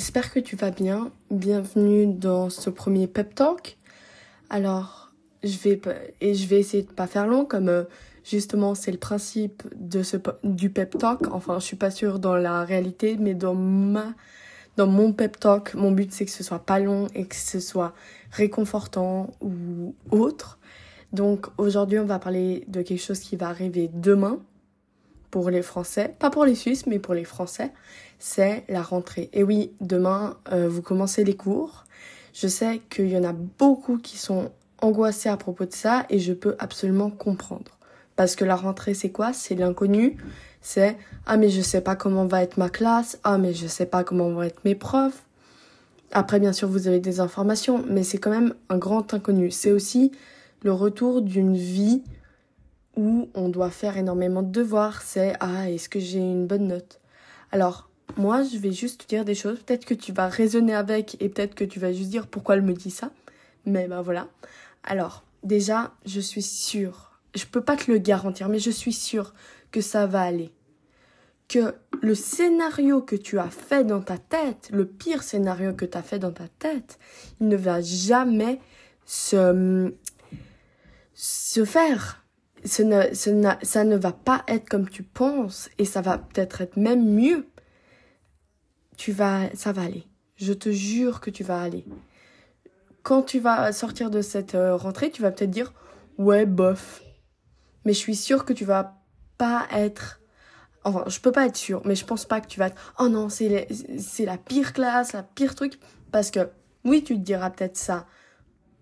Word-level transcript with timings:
j'espère 0.00 0.32
que 0.32 0.40
tu 0.40 0.56
vas 0.56 0.70
bien. 0.70 1.12
Bienvenue 1.30 2.06
dans 2.06 2.48
ce 2.48 2.70
premier 2.70 3.06
pep 3.06 3.34
talk. 3.34 3.76
Alors, 4.48 5.12
je 5.42 5.58
vais 5.58 5.78
et 6.22 6.32
je 6.32 6.48
vais 6.48 6.58
essayer 6.58 6.84
de 6.84 6.90
pas 6.90 7.06
faire 7.06 7.26
long 7.26 7.44
comme 7.44 7.68
euh, 7.68 7.84
justement 8.24 8.74
c'est 8.74 8.92
le 8.92 8.98
principe 8.98 9.62
de 9.76 10.02
ce 10.02 10.16
du 10.42 10.70
pep 10.70 10.96
talk. 10.96 11.30
Enfin, 11.30 11.58
je 11.58 11.66
suis 11.66 11.76
pas 11.76 11.90
sûre 11.90 12.18
dans 12.18 12.34
la 12.34 12.64
réalité, 12.64 13.18
mais 13.20 13.34
dans 13.34 13.54
ma 13.54 14.14
dans 14.78 14.86
mon 14.86 15.12
pep 15.12 15.38
talk, 15.38 15.74
mon 15.74 15.92
but 15.92 16.10
c'est 16.12 16.24
que 16.24 16.30
ce 16.30 16.42
soit 16.42 16.64
pas 16.64 16.78
long 16.78 17.06
et 17.14 17.26
que 17.26 17.36
ce 17.36 17.60
soit 17.60 17.92
réconfortant 18.30 19.34
ou 19.42 19.94
autre. 20.10 20.58
Donc 21.12 21.48
aujourd'hui, 21.58 21.98
on 21.98 22.06
va 22.06 22.18
parler 22.18 22.64
de 22.68 22.80
quelque 22.80 23.02
chose 23.02 23.20
qui 23.20 23.36
va 23.36 23.48
arriver 23.48 23.90
demain 23.92 24.40
pour 25.30 25.50
les 25.50 25.62
Français, 25.62 26.14
pas 26.18 26.30
pour 26.30 26.44
les 26.44 26.54
Suisses, 26.54 26.86
mais 26.86 26.98
pour 26.98 27.14
les 27.14 27.24
Français, 27.24 27.70
c'est 28.18 28.64
la 28.68 28.82
rentrée. 28.82 29.30
Et 29.32 29.42
oui, 29.42 29.72
demain, 29.80 30.36
euh, 30.52 30.68
vous 30.68 30.82
commencez 30.82 31.24
les 31.24 31.36
cours. 31.36 31.84
Je 32.32 32.48
sais 32.48 32.80
qu'il 32.90 33.08
y 33.08 33.16
en 33.16 33.24
a 33.24 33.32
beaucoup 33.32 33.98
qui 33.98 34.18
sont 34.18 34.50
angoissés 34.78 35.28
à 35.28 35.36
propos 35.36 35.64
de 35.64 35.72
ça 35.72 36.06
et 36.10 36.18
je 36.18 36.32
peux 36.32 36.56
absolument 36.58 37.10
comprendre. 37.10 37.78
Parce 38.16 38.36
que 38.36 38.44
la 38.44 38.56
rentrée, 38.56 38.94
c'est 38.94 39.10
quoi? 39.10 39.32
C'est 39.32 39.54
l'inconnu. 39.54 40.16
C'est 40.60 40.98
ah 41.26 41.38
mais 41.38 41.48
je 41.48 41.62
sais 41.62 41.80
pas 41.80 41.96
comment 41.96 42.26
va 42.26 42.42
être 42.42 42.58
ma 42.58 42.68
classe. 42.68 43.18
Ah 43.24 43.38
mais 43.38 43.54
je 43.54 43.66
sais 43.66 43.86
pas 43.86 44.04
comment 44.04 44.30
vont 44.30 44.42
être 44.42 44.60
mes 44.64 44.74
profs. 44.74 45.24
Après, 46.12 46.40
bien 46.40 46.52
sûr, 46.52 46.68
vous 46.68 46.88
avez 46.88 46.98
des 46.98 47.20
informations, 47.20 47.84
mais 47.88 48.02
c'est 48.02 48.18
quand 48.18 48.30
même 48.30 48.54
un 48.68 48.78
grand 48.78 49.14
inconnu. 49.14 49.50
C'est 49.50 49.70
aussi 49.70 50.10
le 50.62 50.72
retour 50.72 51.22
d'une 51.22 51.56
vie 51.56 52.02
où 52.96 53.28
on 53.34 53.48
doit 53.48 53.70
faire 53.70 53.96
énormément 53.96 54.42
de 54.42 54.50
devoirs, 54.50 55.02
c'est 55.02 55.34
ah, 55.40 55.70
est-ce 55.70 55.88
que 55.88 56.00
j'ai 56.00 56.18
une 56.18 56.46
bonne 56.46 56.66
note? 56.66 57.00
Alors, 57.52 57.88
moi, 58.16 58.42
je 58.42 58.58
vais 58.58 58.72
juste 58.72 59.08
dire 59.08 59.24
des 59.24 59.34
choses, 59.34 59.60
peut-être 59.60 59.84
que 59.84 59.94
tu 59.94 60.12
vas 60.12 60.28
raisonner 60.28 60.74
avec 60.74 61.16
et 61.20 61.28
peut-être 61.28 61.54
que 61.54 61.64
tu 61.64 61.78
vas 61.78 61.92
juste 61.92 62.10
dire 62.10 62.26
pourquoi 62.26 62.56
elle 62.56 62.62
me 62.62 62.72
dit 62.72 62.90
ça. 62.90 63.10
Mais 63.66 63.86
ben 63.86 64.02
voilà. 64.02 64.28
Alors, 64.84 65.24
déjà, 65.44 65.92
je 66.06 66.20
suis 66.20 66.42
sûre, 66.42 67.20
je 67.34 67.44
peux 67.44 67.60
pas 67.60 67.76
te 67.76 67.90
le 67.90 67.98
garantir, 67.98 68.48
mais 68.48 68.58
je 68.58 68.70
suis 68.70 68.92
sûre 68.92 69.34
que 69.70 69.80
ça 69.80 70.06
va 70.06 70.22
aller. 70.22 70.52
Que 71.48 71.74
le 72.00 72.14
scénario 72.14 73.02
que 73.02 73.16
tu 73.16 73.38
as 73.38 73.50
fait 73.50 73.84
dans 73.84 74.00
ta 74.00 74.18
tête, 74.18 74.70
le 74.72 74.86
pire 74.86 75.22
scénario 75.22 75.74
que 75.74 75.84
tu 75.84 75.98
as 75.98 76.02
fait 76.02 76.18
dans 76.18 76.32
ta 76.32 76.48
tête, 76.48 76.98
il 77.40 77.48
ne 77.48 77.56
va 77.56 77.80
jamais 77.80 78.60
se, 79.04 79.92
se 81.14 81.64
faire 81.64 82.19
ça 82.64 82.84
ne, 82.84 83.54
ça 83.62 83.84
ne 83.84 83.96
va 83.96 84.12
pas 84.12 84.44
être 84.48 84.68
comme 84.68 84.88
tu 84.88 85.02
penses 85.02 85.70
et 85.78 85.84
ça 85.84 86.00
va 86.00 86.18
peut-être 86.18 86.60
être 86.60 86.76
même 86.76 87.04
mieux. 87.04 87.46
Tu 88.96 89.12
vas, 89.12 89.48
ça 89.54 89.72
va 89.72 89.82
aller. 89.82 90.06
Je 90.36 90.52
te 90.52 90.70
jure 90.70 91.20
que 91.20 91.30
tu 91.30 91.42
vas 91.42 91.60
aller. 91.60 91.84
Quand 93.02 93.22
tu 93.22 93.40
vas 93.40 93.72
sortir 93.72 94.10
de 94.10 94.20
cette 94.20 94.54
euh, 94.54 94.76
rentrée, 94.76 95.10
tu 95.10 95.22
vas 95.22 95.30
peut-être 95.30 95.50
dire 95.50 95.72
ouais 96.18 96.46
bof. 96.46 97.02
Mais 97.84 97.92
je 97.94 97.98
suis 97.98 98.16
sûre 98.16 98.44
que 98.44 98.52
tu 98.52 98.64
vas 98.64 98.98
pas 99.38 99.66
être 99.72 100.20
enfin, 100.84 101.04
je 101.08 101.20
peux 101.20 101.32
pas 101.32 101.46
être 101.46 101.56
sûre, 101.56 101.82
mais 101.84 101.94
je 101.94 102.04
pense 102.04 102.24
pas 102.24 102.40
que 102.40 102.46
tu 102.46 102.58
vas 102.58 102.68
être 102.68 102.94
oh 102.98 103.08
non, 103.08 103.28
c'est 103.28 103.66
la 104.20 104.38
pire 104.38 104.72
classe, 104.72 105.12
la 105.12 105.22
pire 105.22 105.54
truc 105.54 105.78
parce 106.10 106.30
que 106.30 106.50
oui, 106.84 107.02
tu 107.04 107.14
te 107.14 107.20
diras 107.20 107.50
peut-être 107.50 107.76
ça 107.76 108.06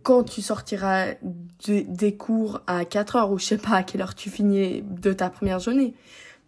quand 0.03 0.25
tu 0.25 0.43
sortiras 0.43 1.15
des 1.67 2.17
cours 2.17 2.63
à 2.67 2.85
4 2.85 3.17
heures 3.17 3.31
ou 3.31 3.39
je 3.39 3.45
sais 3.45 3.59
pas 3.59 3.77
à 3.77 3.83
quelle 3.83 4.01
heure 4.01 4.15
tu 4.15 4.31
finis 4.31 4.83
de 4.83 5.13
ta 5.13 5.31
première 5.31 5.59
journée. 5.59 5.95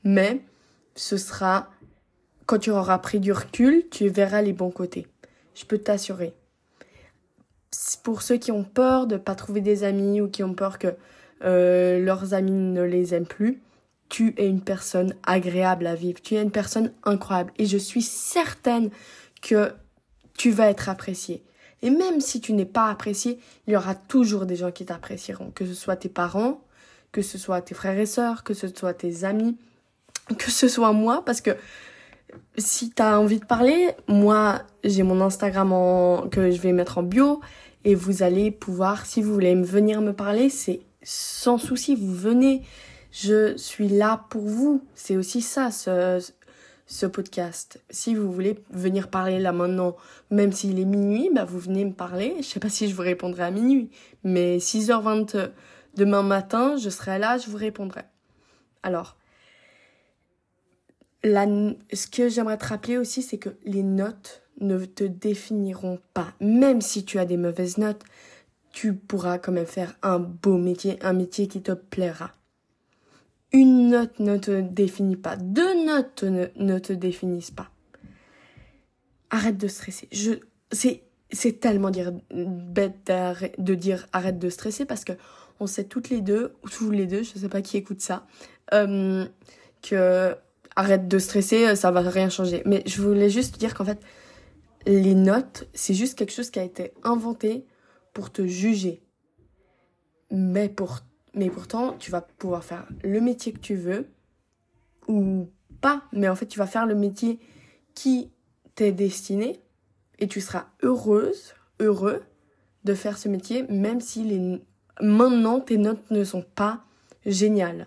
Mais 0.04 0.40
ce 0.94 1.16
sera 1.16 1.68
quand 2.46 2.58
tu 2.58 2.70
auras 2.70 2.98
pris 2.98 3.20
du 3.20 3.32
recul, 3.32 3.84
tu 3.90 4.08
verras 4.08 4.42
les 4.42 4.52
bons 4.52 4.70
côtés. 4.72 5.06
Je 5.54 5.64
peux 5.64 5.78
t'assurer. 5.78 6.34
Pour 8.02 8.22
ceux 8.22 8.38
qui 8.38 8.50
ont 8.50 8.64
peur 8.64 9.06
de 9.06 9.16
pas 9.16 9.36
trouver 9.36 9.60
des 9.60 9.84
amis 9.84 10.20
ou 10.20 10.28
qui 10.28 10.42
ont 10.42 10.54
peur 10.54 10.78
que 10.78 10.96
euh, 11.44 12.00
leurs 12.00 12.34
amis 12.34 12.50
ne 12.50 12.82
les 12.82 13.14
aiment 13.14 13.26
plus, 13.26 13.62
tu 14.08 14.34
es 14.36 14.48
une 14.48 14.62
personne 14.62 15.14
agréable 15.22 15.86
à 15.86 15.94
vivre. 15.94 16.20
Tu 16.20 16.34
es 16.34 16.42
une 16.42 16.50
personne 16.50 16.92
incroyable. 17.04 17.52
Et 17.56 17.66
je 17.66 17.78
suis 17.78 18.02
certaine 18.02 18.90
que 19.40 19.72
tu 20.36 20.50
vas 20.50 20.68
être 20.70 20.88
appréciée. 20.88 21.44
Et 21.82 21.90
même 21.90 22.20
si 22.20 22.40
tu 22.40 22.52
n'es 22.52 22.66
pas 22.66 22.88
apprécié, 22.88 23.38
il 23.66 23.72
y 23.72 23.76
aura 23.76 23.94
toujours 23.94 24.46
des 24.46 24.56
gens 24.56 24.70
qui 24.70 24.84
t'apprécieront, 24.84 25.50
que 25.50 25.64
ce 25.66 25.74
soit 25.74 25.96
tes 25.96 26.08
parents, 26.08 26.62
que 27.12 27.22
ce 27.22 27.38
soit 27.38 27.60
tes 27.62 27.74
frères 27.74 27.98
et 27.98 28.06
sœurs, 28.06 28.44
que 28.44 28.54
ce 28.54 28.68
soit 28.68 28.94
tes 28.94 29.24
amis, 29.24 29.56
que 30.38 30.50
ce 30.50 30.68
soit 30.68 30.92
moi, 30.92 31.24
parce 31.24 31.40
que 31.40 31.56
si 32.56 32.90
tu 32.90 33.02
as 33.02 33.18
envie 33.18 33.40
de 33.40 33.44
parler, 33.44 33.90
moi 34.06 34.62
j'ai 34.84 35.02
mon 35.02 35.20
Instagram 35.20 35.72
en... 35.72 36.28
que 36.28 36.50
je 36.50 36.60
vais 36.60 36.72
mettre 36.72 36.98
en 36.98 37.02
bio. 37.02 37.40
Et 37.84 37.94
vous 37.94 38.22
allez 38.22 38.50
pouvoir, 38.50 39.06
si 39.06 39.22
vous 39.22 39.32
voulez 39.32 39.54
venir 39.54 40.02
me 40.02 40.12
parler, 40.12 40.50
c'est 40.50 40.80
sans 41.02 41.56
souci, 41.56 41.96
vous 41.96 42.14
venez, 42.14 42.62
je 43.10 43.56
suis 43.56 43.88
là 43.88 44.26
pour 44.28 44.42
vous. 44.42 44.84
C'est 44.94 45.16
aussi 45.16 45.40
ça, 45.40 45.70
ce 46.90 47.06
podcast. 47.06 47.80
Si 47.88 48.16
vous 48.16 48.32
voulez 48.32 48.58
venir 48.70 49.08
parler 49.08 49.38
là 49.38 49.52
maintenant, 49.52 49.96
même 50.30 50.50
s'il 50.52 50.80
est 50.80 50.84
minuit, 50.84 51.30
bah 51.32 51.44
vous 51.44 51.60
venez 51.60 51.84
me 51.84 51.92
parler. 51.92 52.34
Je 52.38 52.44
sais 52.44 52.58
pas 52.58 52.68
si 52.68 52.88
je 52.88 52.96
vous 52.96 53.02
répondrai 53.02 53.44
à 53.44 53.52
minuit, 53.52 53.90
mais 54.24 54.58
6h20 54.58 55.50
demain 55.94 56.24
matin, 56.24 56.76
je 56.76 56.90
serai 56.90 57.20
là, 57.20 57.38
je 57.38 57.48
vous 57.48 57.56
répondrai. 57.56 58.02
Alors, 58.82 59.16
la, 61.22 61.46
ce 61.92 62.08
que 62.08 62.28
j'aimerais 62.28 62.58
te 62.58 62.66
rappeler 62.66 62.98
aussi, 62.98 63.22
c'est 63.22 63.38
que 63.38 63.50
les 63.64 63.84
notes 63.84 64.42
ne 64.60 64.84
te 64.84 65.04
définiront 65.04 66.00
pas. 66.12 66.32
Même 66.40 66.80
si 66.80 67.04
tu 67.04 67.20
as 67.20 67.24
des 67.24 67.36
mauvaises 67.36 67.78
notes, 67.78 68.02
tu 68.72 68.94
pourras 68.94 69.38
quand 69.38 69.52
même 69.52 69.64
faire 69.64 69.94
un 70.02 70.18
beau 70.18 70.58
métier, 70.58 70.98
un 71.02 71.12
métier 71.12 71.46
qui 71.46 71.62
te 71.62 71.72
plaira. 71.72 72.32
Note 73.90 74.18
ne 74.20 74.36
te 74.38 74.60
définit 74.60 75.16
pas. 75.16 75.36
Deux 75.36 75.84
notes 75.84 76.24
ne, 76.24 76.78
te 76.78 76.92
définissent 76.92 77.50
pas. 77.50 77.70
Arrête 79.30 79.56
de 79.56 79.68
stresser. 79.68 80.08
Je, 80.12 80.32
c'est, 80.72 81.02
c'est 81.30 81.60
tellement 81.60 81.90
dire, 81.90 82.12
bête 82.32 83.12
de 83.58 83.74
dire 83.74 84.06
arrête 84.12 84.38
de 84.38 84.48
stresser 84.48 84.84
parce 84.84 85.04
que 85.04 85.12
on 85.60 85.66
sait 85.66 85.84
toutes 85.84 86.08
les 86.08 86.22
deux, 86.22 86.54
ou 86.64 86.68
tous 86.68 86.90
les 86.90 87.06
deux, 87.06 87.22
je 87.22 87.38
sais 87.38 87.48
pas 87.48 87.60
qui 87.60 87.76
écoute 87.76 88.00
ça, 88.00 88.26
euh, 88.72 89.26
que 89.82 90.34
arrête 90.74 91.06
de 91.06 91.18
stresser, 91.18 91.76
ça 91.76 91.90
va 91.90 92.00
rien 92.00 92.30
changer. 92.30 92.62
Mais 92.64 92.82
je 92.86 93.02
voulais 93.02 93.28
juste 93.28 93.58
dire 93.58 93.74
qu'en 93.74 93.84
fait, 93.84 94.00
les 94.86 95.14
notes, 95.14 95.68
c'est 95.74 95.94
juste 95.94 96.18
quelque 96.18 96.32
chose 96.32 96.50
qui 96.50 96.58
a 96.58 96.64
été 96.64 96.92
inventé 97.02 97.66
pour 98.14 98.32
te 98.32 98.46
juger. 98.46 99.02
Mais 100.30 100.68
pour 100.68 101.00
mais 101.34 101.50
pourtant, 101.50 101.94
tu 101.98 102.10
vas 102.10 102.20
pouvoir 102.20 102.64
faire 102.64 102.86
le 103.02 103.20
métier 103.20 103.52
que 103.52 103.58
tu 103.58 103.74
veux 103.74 104.08
ou 105.08 105.48
pas. 105.80 106.02
Mais 106.12 106.28
en 106.28 106.34
fait, 106.34 106.46
tu 106.46 106.58
vas 106.58 106.66
faire 106.66 106.86
le 106.86 106.94
métier 106.94 107.38
qui 107.94 108.30
t'est 108.74 108.92
destiné 108.92 109.60
et 110.18 110.28
tu 110.28 110.40
seras 110.40 110.66
heureuse, 110.82 111.54
heureux 111.78 112.22
de 112.84 112.94
faire 112.94 113.18
ce 113.18 113.28
métier, 113.28 113.64
même 113.64 114.00
si 114.00 114.24
les... 114.24 114.60
maintenant 115.00 115.60
tes 115.60 115.78
notes 115.78 116.10
ne 116.10 116.24
sont 116.24 116.44
pas 116.54 116.84
géniales. 117.26 117.86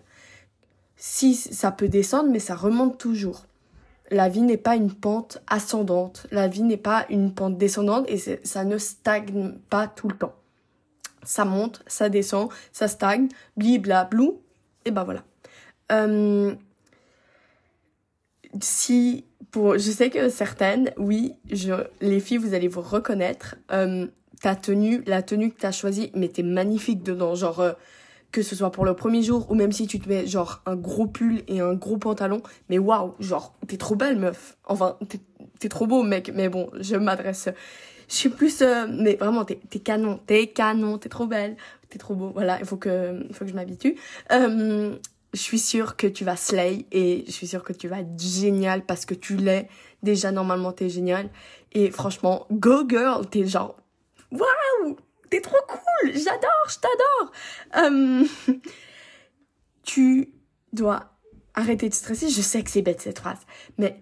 Si 0.96 1.36
ça 1.36 1.72
peut 1.72 1.90
descendre, 1.90 2.30
mais 2.30 2.40
ça 2.40 2.56
remonte 2.56 2.98
toujours. 2.98 3.46
La 4.10 4.30
vie 4.30 4.42
n'est 4.42 4.58
pas 4.58 4.76
une 4.76 4.94
pente 4.94 5.42
ascendante, 5.48 6.28
la 6.32 6.48
vie 6.48 6.62
n'est 6.62 6.78
pas 6.78 7.06
une 7.10 7.34
pente 7.34 7.58
descendante 7.58 8.06
et 8.10 8.18
ça 8.18 8.64
ne 8.64 8.78
stagne 8.78 9.54
pas 9.70 9.88
tout 9.88 10.08
le 10.08 10.16
temps 10.16 10.36
ça 11.26 11.46
monte, 11.46 11.84
ça 11.88 12.10
descend, 12.10 12.50
ça 12.72 12.88
stagne, 12.88 13.28
blibla 13.58 14.06
blou, 14.06 14.42
et 14.86 14.92
ben 14.92 15.04
voilà. 15.04 15.24
Euh, 15.92 16.54
si 18.62 19.26
pour, 19.52 19.78
je 19.78 19.92
sais 19.92 20.10
que 20.10 20.30
certaines, 20.30 20.92
oui, 20.98 21.36
les 22.02 22.20
filles, 22.20 22.38
vous 22.38 22.54
allez 22.54 22.68
vous 22.68 22.82
reconnaître. 22.82 23.56
Euh, 23.72 24.08
ta 24.42 24.56
tenue, 24.56 25.04
la 25.06 25.22
tenue 25.22 25.52
que 25.52 25.60
t'as 25.60 25.72
choisie, 25.72 26.12
mais 26.16 26.28
t'es 26.28 26.44
magnifique 26.44 27.02
dedans, 27.02 27.34
genre 27.34 27.62
euh, 27.62 27.72
que 28.32 28.42
ce 28.42 28.56
soit 28.56 28.72
pour 28.72 28.84
le 28.84 28.94
premier 28.94 29.22
jour 29.22 29.50
ou 29.50 29.56
même 29.56 29.72
si 29.72 29.88
tu 29.88 30.00
te 30.00 30.10
mets 30.10 30.28
genre 30.28 30.62
un 30.66 30.76
gros 30.76 31.08
pull 31.08 31.44
et 31.48 31.62
un 31.62 31.76
gros 31.76 31.98
pantalon, 31.98 32.42
mais 32.68 32.78
waouh, 32.78 33.14
genre 33.20 33.56
t'es 33.68 33.78
trop 33.78 33.96
belle 33.96 34.18
meuf. 34.18 34.58
Enfin, 34.66 34.98
t'es 35.60 35.70
trop 35.70 35.88
beau 35.88 36.04
mec, 36.04 36.32
mais 36.34 36.50
bon, 36.50 36.70
je 36.80 36.96
m'adresse 36.96 37.48
je 38.10 38.16
suis 38.16 38.30
plus 38.30 38.62
euh, 38.62 38.88
mais 38.90 39.16
vraiment 39.16 39.46
t'es 39.46 39.60
es 39.74 39.80
canon 39.80 40.20
t'es 40.26 40.48
canon 40.48 40.98
t'es 40.98 41.10
trop 41.10 41.26
belle 41.26 41.56
t'es 41.94 42.00
trop 42.00 42.16
beau. 42.16 42.32
Voilà 42.34 42.60
il 42.60 42.66
faut 42.66 42.78
que 42.78 43.26
faut 43.32 43.46
que 43.46 43.52
je 43.52 43.56
m'habitue. 43.56 43.96
Euh, 44.32 44.98
je 45.34 45.40
suis 45.40 45.60
sûre 45.60 45.96
que 45.96 46.08
tu 46.08 46.26
vas 46.26 46.36
slay 46.36 46.86
et 46.92 47.24
je 47.28 47.32
suis 47.32 47.48
sûre 47.48 47.64
que 47.64 47.74
tu 47.74 47.88
vas 47.88 48.00
être 48.00 48.20
génial 48.20 48.86
parce 48.86 49.06
que 49.06 49.14
tu 49.14 49.36
l'es. 49.36 49.70
Déjà 50.02 50.32
normalement 50.32 50.72
t'es 50.74 50.90
génial 50.90 51.30
et 51.72 51.92
franchement 51.92 52.48
go 52.52 52.88
girl 52.88 53.28
t'es 53.30 53.46
genre 53.46 53.78
waouh 54.32 54.98
t'es 55.30 55.42
trop 55.42 55.58
cool 55.68 56.12
j'adore 56.14 56.68
je 56.68 56.80
t'adore. 56.80 57.32
Euh, 57.78 58.26
tu 59.84 60.34
dois 60.74 61.12
arrêter 61.54 61.90
de 61.90 61.94
stresser. 61.94 62.30
Je 62.30 62.42
sais 62.42 62.64
que 62.64 62.72
c'est 62.72 62.82
bête 62.82 63.02
cette 63.02 63.20
phrase 63.20 63.40
mais 63.78 64.00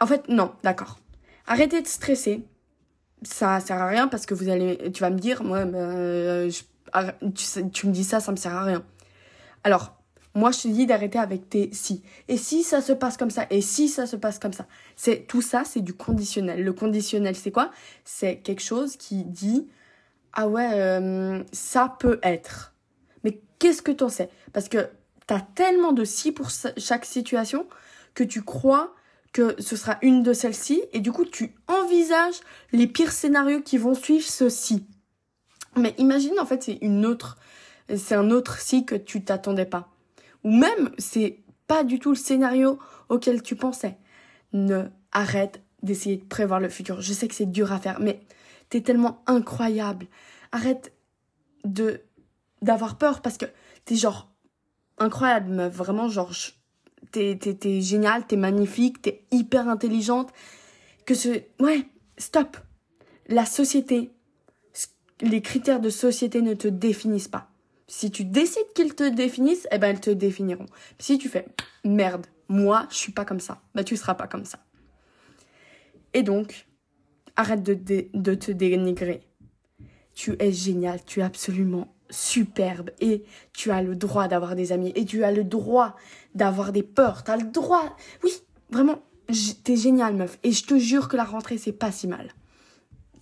en 0.00 0.06
fait 0.06 0.28
non 0.28 0.52
d'accord. 0.62 0.98
Arrêtez 1.46 1.80
de 1.80 1.86
stresser. 1.86 2.44
Ça 3.22 3.60
sert 3.60 3.80
à 3.80 3.88
rien 3.88 4.08
parce 4.08 4.26
que 4.26 4.34
vous 4.34 4.48
allez, 4.48 4.90
tu 4.92 5.00
vas 5.00 5.10
me 5.10 5.18
dire, 5.18 5.42
moi, 5.42 5.64
ben, 5.64 6.50
tu, 7.34 7.70
tu 7.70 7.86
me 7.86 7.92
dis 7.92 8.04
ça, 8.04 8.20
ça 8.20 8.30
me 8.32 8.36
sert 8.36 8.54
à 8.54 8.64
rien. 8.64 8.84
Alors, 9.64 9.96
moi, 10.34 10.50
je 10.50 10.62
te 10.62 10.68
dis 10.68 10.84
d'arrêter 10.84 11.18
avec 11.18 11.48
tes 11.48 11.70
si. 11.72 12.02
Et 12.28 12.36
si 12.36 12.62
ça 12.62 12.82
se 12.82 12.92
passe 12.92 13.16
comme 13.16 13.30
ça, 13.30 13.46
et 13.48 13.62
si 13.62 13.88
ça 13.88 14.06
se 14.06 14.16
passe 14.16 14.38
comme 14.38 14.52
ça. 14.52 14.66
C'est 14.94 15.26
tout 15.26 15.40
ça, 15.40 15.62
c'est 15.64 15.80
du 15.80 15.94
conditionnel. 15.94 16.62
Le 16.62 16.72
conditionnel, 16.74 17.34
c'est 17.34 17.50
quoi? 17.50 17.70
C'est 18.04 18.36
quelque 18.36 18.62
chose 18.62 18.96
qui 18.96 19.24
dit 19.24 19.66
ah 20.38 20.46
ouais, 20.46 20.68
euh, 20.74 21.42
ça 21.52 21.96
peut 21.98 22.20
être. 22.22 22.74
Mais 23.24 23.40
qu'est-ce 23.58 23.80
que 23.80 23.90
t'en 23.90 24.10
sais? 24.10 24.28
Parce 24.52 24.68
que 24.68 24.90
t'as 25.26 25.40
tellement 25.40 25.92
de 25.92 26.04
si 26.04 26.30
pour 26.30 26.50
chaque 26.76 27.06
situation 27.06 27.66
que 28.12 28.22
tu 28.22 28.42
crois 28.42 28.94
que 29.36 29.54
ce 29.60 29.76
sera 29.76 29.98
une 30.00 30.22
de 30.22 30.32
celles-ci 30.32 30.82
et 30.94 31.00
du 31.00 31.12
coup 31.12 31.26
tu 31.26 31.54
envisages 31.68 32.40
les 32.72 32.86
pires 32.86 33.12
scénarios 33.12 33.60
qui 33.60 33.76
vont 33.76 33.92
suivre 33.92 34.24
ce 34.24 34.48
si. 34.48 34.86
Mais 35.76 35.94
imagine 35.98 36.40
en 36.40 36.46
fait 36.46 36.62
c'est 36.62 36.78
une 36.80 37.04
autre, 37.04 37.36
c'est 37.94 38.14
un 38.14 38.30
autre 38.30 38.58
si 38.58 38.86
que 38.86 38.94
tu 38.94 39.22
t'attendais 39.22 39.66
pas 39.66 39.90
ou 40.42 40.50
même 40.50 40.90
c'est 40.96 41.40
pas 41.66 41.84
du 41.84 41.98
tout 41.98 42.08
le 42.08 42.16
scénario 42.16 42.78
auquel 43.10 43.42
tu 43.42 43.56
pensais. 43.56 43.98
Ne 44.54 44.84
arrête 45.12 45.60
d'essayer 45.82 46.16
de 46.16 46.24
prévoir 46.24 46.58
le 46.58 46.70
futur. 46.70 47.02
Je 47.02 47.12
sais 47.12 47.28
que 47.28 47.34
c'est 47.34 47.44
dur 47.44 47.72
à 47.72 47.78
faire, 47.78 48.00
mais 48.00 48.20
t'es 48.70 48.80
tellement 48.80 49.22
incroyable. 49.26 50.06
Arrête 50.50 50.94
de 51.64 52.00
d'avoir 52.62 52.96
peur 52.96 53.20
parce 53.20 53.36
que 53.36 53.44
t'es 53.84 53.96
genre 53.96 54.32
incroyable, 54.96 55.52
meuf. 55.52 55.74
Vraiment, 55.74 56.08
genre, 56.08 56.32
t'es, 57.12 57.36
t'es, 57.40 57.54
t'es 57.54 57.80
géniale, 57.80 58.26
t'es 58.26 58.36
magnifique, 58.36 59.02
t'es 59.02 59.24
hyper 59.30 59.68
intelligente. 59.68 60.32
Que 61.04 61.14
ce. 61.14 61.42
Ouais, 61.60 61.86
stop. 62.18 62.56
La 63.28 63.46
société, 63.46 64.10
les 65.20 65.40
critères 65.40 65.80
de 65.80 65.90
société 65.90 66.42
ne 66.42 66.54
te 66.54 66.68
définissent 66.68 67.28
pas. 67.28 67.50
Si 67.88 68.10
tu 68.10 68.24
décides 68.24 68.72
qu'ils 68.74 68.94
te 68.94 69.08
définissent, 69.08 69.68
eh 69.70 69.78
ben 69.78 69.90
elles 69.90 70.00
te 70.00 70.10
définiront. 70.10 70.66
Si 70.98 71.18
tu 71.18 71.28
fais 71.28 71.46
merde, 71.84 72.26
moi 72.48 72.86
je 72.90 72.96
suis 72.96 73.12
pas 73.12 73.24
comme 73.24 73.40
ça, 73.40 73.60
bah 73.74 73.84
tu 73.84 73.96
seras 73.96 74.14
pas 74.14 74.26
comme 74.26 74.44
ça. 74.44 74.58
Et 76.14 76.22
donc, 76.22 76.66
arrête 77.36 77.62
de, 77.62 77.74
de 78.12 78.34
te 78.34 78.50
dénigrer. 78.50 79.22
Tu 80.14 80.34
es 80.38 80.50
génial, 80.50 81.04
tu 81.04 81.20
es 81.20 81.22
absolument 81.22 81.95
superbe 82.10 82.90
et 83.00 83.24
tu 83.52 83.70
as 83.70 83.82
le 83.82 83.96
droit 83.96 84.28
d'avoir 84.28 84.54
des 84.54 84.72
amis 84.72 84.92
et 84.94 85.04
tu 85.04 85.24
as 85.24 85.32
le 85.32 85.44
droit 85.44 85.96
d'avoir 86.34 86.72
des 86.72 86.82
peurs. 86.82 87.24
Tu 87.24 87.30
as 87.30 87.36
le 87.36 87.50
droit. 87.50 87.96
Oui, 88.22 88.32
vraiment, 88.70 89.00
t'es 89.64 89.76
génial 89.76 90.14
meuf 90.14 90.38
et 90.42 90.52
je 90.52 90.64
te 90.64 90.78
jure 90.78 91.08
que 91.08 91.16
la 91.16 91.24
rentrée 91.24 91.58
c'est 91.58 91.72
pas 91.72 91.92
si 91.92 92.06
mal. 92.06 92.32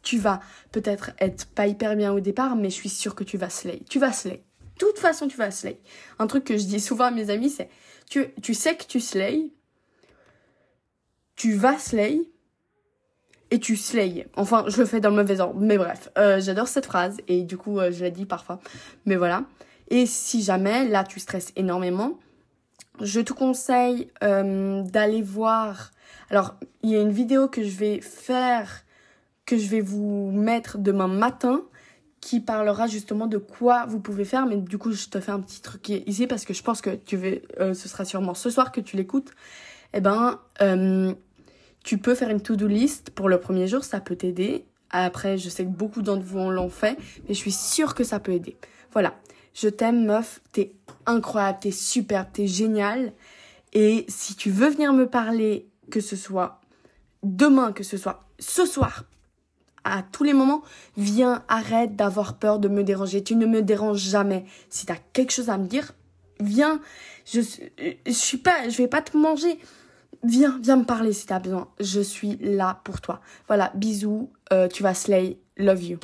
Tu 0.03 0.19
vas 0.19 0.41
peut-être 0.71 1.13
être 1.19 1.47
pas 1.47 1.67
hyper 1.67 1.97
bien 1.97 2.13
au 2.13 2.21
départ, 2.21 2.57
mais 2.57 2.69
je 2.69 2.75
suis 2.75 2.91
sûre 2.91 3.15
que 3.15 3.25
tu 3.25 3.39
vas 3.39 3.49
slay. 3.49 3.81
Tu 3.89 3.99
vas 3.99 4.13
slay 4.13 4.45
toute 4.79 4.99
façon, 4.99 5.29
tu 5.29 5.37
vas 5.37 5.51
slay. 5.51 5.79
Un 6.19 6.27
truc 6.27 6.45
que 6.45 6.57
je 6.57 6.65
dis 6.65 6.81
souvent 6.81 7.05
à 7.05 7.11
mes 7.11 7.31
amis, 7.31 7.51
c'est 7.51 7.69
tu, 8.09 8.27
tu 8.43 8.55
sais 8.55 8.77
que 8.77 8.85
tu 8.85 9.01
slay, 9.01 9.51
tu 11.37 11.55
vas 11.55 11.79
slay, 11.79 12.21
et 13.55 13.61
tu 13.61 13.77
slay. 13.77 14.27
Enfin, 14.35 14.65
je 14.67 14.79
le 14.79 14.85
fais 14.85 14.99
dans 14.99 15.11
le 15.11 15.15
mauvais 15.15 15.39
ordre, 15.39 15.61
mais 15.61 15.79
bref, 15.79 16.11
euh, 16.19 16.41
j'adore 16.41 16.67
cette 16.67 16.87
phrase, 16.87 17.19
et 17.29 17.43
du 17.43 17.56
coup, 17.56 17.79
euh, 17.79 17.93
je 17.93 18.03
la 18.03 18.11
dis 18.11 18.27
parfois. 18.27 18.59
Mais 19.06 19.15
voilà. 19.15 19.45
Et 19.91 20.06
si 20.06 20.43
jamais, 20.43 20.89
là, 20.89 21.05
tu 21.05 21.21
stresses 21.21 21.53
énormément, 21.55 22.19
je 23.01 23.21
te 23.21 23.33
conseille 23.33 24.09
euh, 24.25 24.83
d'aller 24.83 25.23
voir. 25.23 25.93
Alors, 26.31 26.56
il 26.83 26.91
y 26.91 26.97
a 26.97 27.01
une 27.01 27.12
vidéo 27.12 27.47
que 27.47 27.62
je 27.62 27.77
vais 27.77 28.01
faire, 28.01 28.83
que 29.47 29.56
je 29.56 29.69
vais 29.69 29.81
vous 29.81 30.33
mettre 30.33 30.79
demain 30.79 31.06
matin 31.06 31.62
qui 32.21 32.41
parlera 32.41 32.89
justement 32.89 33.29
de 33.29 33.39
quoi 33.39 33.87
vous 33.87 34.01
pouvez 34.01 34.25
faire. 34.25 34.47
Mais 34.47 34.56
du 34.56 34.79
coup, 34.79 34.91
je 34.91 35.06
te 35.06 35.21
fais 35.21 35.31
un 35.31 35.41
petit 35.41 35.61
truc 35.61 35.91
ici 35.91 36.27
parce 36.27 36.45
que 36.45 36.55
je 36.55 36.62
pense 36.65 36.81
que 36.81 36.91
tu 36.91 37.17
veux, 37.17 37.43
ce 37.59 37.89
sera 37.89 38.05
sûrement 38.05 38.35
ce 38.35 38.51
soir 38.51 38.73
que 38.73 38.81
tu 38.81 38.97
l'écoutes. 38.97 39.31
Eh 39.93 40.01
ben, 40.01 40.41
tu 41.85 41.99
peux 41.99 42.15
faire 42.15 42.31
une 42.31 42.41
to-do 42.41 42.67
list 42.67 43.11
pour 43.11 43.29
le 43.29 43.39
premier 43.39 43.69
jour, 43.69 43.85
ça 43.85 44.01
peut 44.01 44.17
t'aider. 44.17 44.65
Après, 44.91 45.39
je 45.39 45.49
sais 45.49 45.65
que 45.65 45.71
beaucoup 45.71 46.03
d'entre 46.03 46.25
vous 46.25 46.51
l'ont 46.51 46.71
fait, 46.71 46.97
mais 47.29 47.35
je 47.35 47.39
suis 47.39 47.53
sûre 47.53 47.95
que 47.95 48.03
ça 48.03 48.19
peut 48.19 48.33
aider. 48.33 48.57
Voilà. 48.93 49.15
Je 49.53 49.69
t'aime, 49.69 50.05
meuf. 50.05 50.41
T'es 50.51 50.73
incroyable, 51.07 51.59
t'es 51.61 51.71
superbe, 51.71 52.29
t'es 52.33 52.47
géniale. 52.47 53.13
Et 53.73 54.05
si 54.09 54.35
tu 54.35 54.51
veux 54.51 54.69
venir 54.69 54.93
me 54.93 55.07
parler, 55.07 55.69
que 55.91 56.01
ce 56.01 56.17
soit 56.17 56.61
demain, 57.23 57.73
que 57.73 57.85
ce 57.85 57.97
soit 57.97 58.25
ce 58.39 58.67
soir, 58.67 59.05
à 59.85 60.03
tous 60.03 60.25
les 60.25 60.33
moments, 60.33 60.63
viens, 60.97 61.45
arrête 61.49 61.95
d'avoir 61.95 62.39
peur 62.39 62.59
de 62.59 62.69
me 62.69 62.83
déranger. 62.83 63.23
Tu 63.23 63.37
ne 63.37 63.47
me 63.47 63.63
déranges 63.63 64.01
jamais. 64.01 64.45
Si 64.71 64.87
tu 64.87 64.93
as 64.93 64.99
quelque 65.13 65.33
chose 65.33 65.51
à 65.51 65.59
me 65.59 65.67
dire, 65.67 65.93
viens. 66.41 66.81
Je, 67.27 67.41
je 68.07 68.13
suis 68.13 68.39
pas, 68.39 68.69
je 68.69 68.77
vais 68.79 68.89
pas 68.89 69.03
te 69.03 69.17
manger. 69.17 69.59
Viens, 70.23 70.59
viens 70.63 70.77
me 70.77 70.85
parler 70.85 71.13
si 71.13 71.27
tu 71.27 71.33
as 71.33 71.39
besoin. 71.39 71.69
Je 71.81 72.01
suis 72.01 72.37
là 72.41 72.81
pour 72.85 73.01
toi. 73.01 73.21
Voilà, 73.49 73.73
bisous. 73.75 74.31
Euh, 74.53 74.69
tu 74.69 74.83
vas 74.83 74.95
slay. 74.95 75.39
Love 75.57 75.83
you. 75.83 75.99